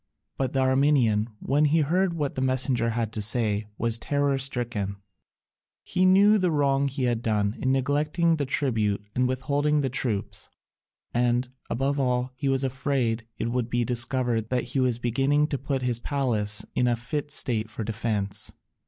[0.35, 4.95] But the Armenian, when he heard what the messenger had to say, was terror stricken:
[5.83, 10.49] he knew the wrong he had done in neglecting the tribute and withholding the troops,
[11.13, 15.59] and, above all, he was afraid it would be discovered that he was beginning to
[15.59, 18.51] put his palace in a fit state for defence.